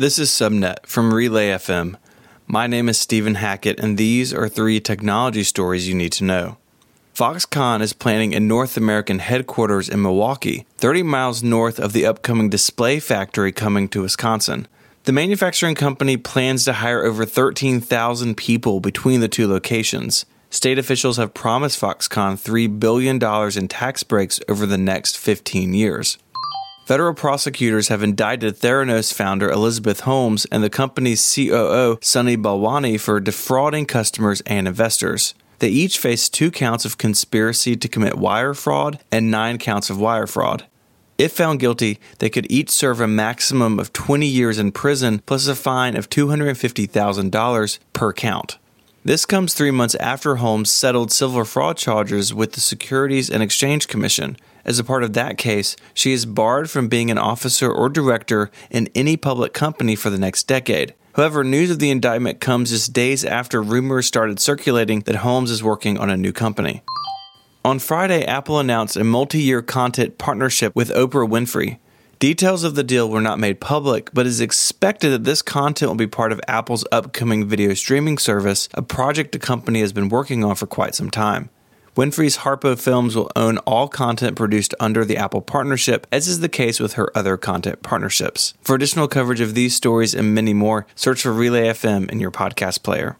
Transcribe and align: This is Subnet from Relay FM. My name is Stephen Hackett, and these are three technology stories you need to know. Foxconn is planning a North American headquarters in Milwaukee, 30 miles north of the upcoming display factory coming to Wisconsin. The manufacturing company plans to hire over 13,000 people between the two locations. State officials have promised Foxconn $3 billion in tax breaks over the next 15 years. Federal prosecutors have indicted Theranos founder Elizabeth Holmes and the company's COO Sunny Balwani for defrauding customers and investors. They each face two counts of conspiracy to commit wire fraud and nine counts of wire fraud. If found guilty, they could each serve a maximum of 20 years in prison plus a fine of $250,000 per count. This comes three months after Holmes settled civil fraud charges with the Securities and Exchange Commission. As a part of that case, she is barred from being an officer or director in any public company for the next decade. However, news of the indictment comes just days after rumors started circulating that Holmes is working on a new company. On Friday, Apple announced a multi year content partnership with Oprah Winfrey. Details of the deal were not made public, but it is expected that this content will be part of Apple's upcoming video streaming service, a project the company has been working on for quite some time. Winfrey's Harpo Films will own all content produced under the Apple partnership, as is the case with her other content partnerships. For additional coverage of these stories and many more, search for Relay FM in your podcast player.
This 0.00 0.18
is 0.18 0.30
Subnet 0.30 0.86
from 0.86 1.12
Relay 1.12 1.48
FM. 1.50 1.96
My 2.46 2.66
name 2.66 2.88
is 2.88 2.96
Stephen 2.96 3.34
Hackett, 3.34 3.78
and 3.78 3.98
these 3.98 4.32
are 4.32 4.48
three 4.48 4.80
technology 4.80 5.44
stories 5.44 5.86
you 5.86 5.94
need 5.94 6.12
to 6.12 6.24
know. 6.24 6.56
Foxconn 7.14 7.82
is 7.82 7.92
planning 7.92 8.34
a 8.34 8.40
North 8.40 8.78
American 8.78 9.18
headquarters 9.18 9.90
in 9.90 10.00
Milwaukee, 10.00 10.64
30 10.78 11.02
miles 11.02 11.42
north 11.42 11.78
of 11.78 11.92
the 11.92 12.06
upcoming 12.06 12.48
display 12.48 12.98
factory 12.98 13.52
coming 13.52 13.90
to 13.90 14.00
Wisconsin. 14.00 14.66
The 15.04 15.12
manufacturing 15.12 15.74
company 15.74 16.16
plans 16.16 16.64
to 16.64 16.72
hire 16.72 17.04
over 17.04 17.26
13,000 17.26 18.38
people 18.38 18.80
between 18.80 19.20
the 19.20 19.28
two 19.28 19.46
locations. 19.46 20.24
State 20.48 20.78
officials 20.78 21.18
have 21.18 21.34
promised 21.34 21.78
Foxconn 21.78 22.42
$3 22.42 22.80
billion 22.80 23.22
in 23.58 23.68
tax 23.68 24.02
breaks 24.02 24.40
over 24.48 24.64
the 24.64 24.78
next 24.78 25.18
15 25.18 25.74
years. 25.74 26.16
Federal 26.90 27.14
prosecutors 27.14 27.86
have 27.86 28.02
indicted 28.02 28.56
Theranos 28.56 29.14
founder 29.14 29.48
Elizabeth 29.48 30.00
Holmes 30.00 30.44
and 30.46 30.60
the 30.60 30.68
company's 30.68 31.22
COO 31.36 32.00
Sunny 32.02 32.36
Balwani 32.36 32.98
for 32.98 33.20
defrauding 33.20 33.86
customers 33.86 34.40
and 34.40 34.66
investors. 34.66 35.32
They 35.60 35.68
each 35.68 35.98
face 35.98 36.28
two 36.28 36.50
counts 36.50 36.84
of 36.84 36.98
conspiracy 36.98 37.76
to 37.76 37.86
commit 37.86 38.18
wire 38.18 38.54
fraud 38.54 38.98
and 39.12 39.30
nine 39.30 39.58
counts 39.58 39.88
of 39.88 40.00
wire 40.00 40.26
fraud. 40.26 40.66
If 41.16 41.30
found 41.30 41.60
guilty, 41.60 42.00
they 42.18 42.28
could 42.28 42.50
each 42.50 42.70
serve 42.70 43.00
a 43.00 43.06
maximum 43.06 43.78
of 43.78 43.92
20 43.92 44.26
years 44.26 44.58
in 44.58 44.72
prison 44.72 45.22
plus 45.26 45.46
a 45.46 45.54
fine 45.54 45.94
of 45.94 46.10
$250,000 46.10 47.78
per 47.92 48.12
count. 48.12 48.58
This 49.04 49.24
comes 49.24 49.54
three 49.54 49.70
months 49.70 49.94
after 49.94 50.36
Holmes 50.36 50.72
settled 50.72 51.12
civil 51.12 51.44
fraud 51.44 51.76
charges 51.76 52.34
with 52.34 52.54
the 52.54 52.60
Securities 52.60 53.30
and 53.30 53.44
Exchange 53.44 53.86
Commission. 53.86 54.36
As 54.64 54.78
a 54.78 54.84
part 54.84 55.02
of 55.02 55.12
that 55.14 55.38
case, 55.38 55.76
she 55.94 56.12
is 56.12 56.26
barred 56.26 56.70
from 56.70 56.88
being 56.88 57.10
an 57.10 57.18
officer 57.18 57.70
or 57.70 57.88
director 57.88 58.50
in 58.70 58.88
any 58.94 59.16
public 59.16 59.52
company 59.52 59.96
for 59.96 60.10
the 60.10 60.18
next 60.18 60.44
decade. 60.44 60.94
However, 61.14 61.42
news 61.42 61.70
of 61.70 61.78
the 61.78 61.90
indictment 61.90 62.40
comes 62.40 62.70
just 62.70 62.92
days 62.92 63.24
after 63.24 63.62
rumors 63.62 64.06
started 64.06 64.38
circulating 64.38 65.00
that 65.00 65.16
Holmes 65.16 65.50
is 65.50 65.62
working 65.62 65.98
on 65.98 66.10
a 66.10 66.16
new 66.16 66.32
company. 66.32 66.82
On 67.64 67.78
Friday, 67.78 68.24
Apple 68.24 68.58
announced 68.58 68.96
a 68.96 69.04
multi 69.04 69.40
year 69.40 69.60
content 69.60 70.18
partnership 70.18 70.74
with 70.74 70.90
Oprah 70.90 71.28
Winfrey. 71.28 71.78
Details 72.18 72.64
of 72.64 72.74
the 72.74 72.84
deal 72.84 73.08
were 73.08 73.20
not 73.20 73.38
made 73.38 73.60
public, 73.60 74.10
but 74.12 74.26
it 74.26 74.28
is 74.28 74.40
expected 74.40 75.10
that 75.10 75.24
this 75.24 75.42
content 75.42 75.90
will 75.90 75.96
be 75.96 76.06
part 76.06 76.32
of 76.32 76.40
Apple's 76.46 76.86
upcoming 76.92 77.48
video 77.48 77.74
streaming 77.74 78.18
service, 78.18 78.68
a 78.74 78.82
project 78.82 79.32
the 79.32 79.38
company 79.38 79.80
has 79.80 79.92
been 79.92 80.10
working 80.10 80.44
on 80.44 80.54
for 80.54 80.66
quite 80.66 80.94
some 80.94 81.10
time. 81.10 81.48
Winfrey's 81.96 82.38
Harpo 82.38 82.80
Films 82.80 83.16
will 83.16 83.30
own 83.34 83.58
all 83.58 83.88
content 83.88 84.36
produced 84.36 84.74
under 84.78 85.04
the 85.04 85.16
Apple 85.16 85.40
partnership, 85.40 86.06
as 86.12 86.28
is 86.28 86.40
the 86.40 86.48
case 86.48 86.78
with 86.78 86.92
her 86.92 87.10
other 87.16 87.36
content 87.36 87.82
partnerships. 87.82 88.54
For 88.62 88.76
additional 88.76 89.08
coverage 89.08 89.40
of 89.40 89.54
these 89.54 89.74
stories 89.74 90.14
and 90.14 90.34
many 90.34 90.54
more, 90.54 90.86
search 90.94 91.22
for 91.22 91.32
Relay 91.32 91.68
FM 91.68 92.10
in 92.10 92.20
your 92.20 92.30
podcast 92.30 92.82
player. 92.82 93.16